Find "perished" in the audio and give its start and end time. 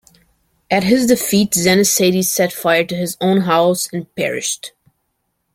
4.15-4.71